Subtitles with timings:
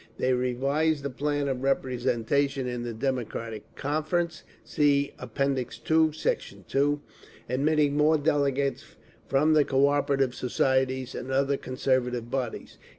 [0.17, 5.39] They revised the plan of representation in the Democratic Conference, (See App.
[5.39, 6.67] II, Sect.
[6.67, 7.01] 2)
[7.47, 8.95] admitting more delegates
[9.27, 12.79] from the Cooperative Societies and other conservative bodies.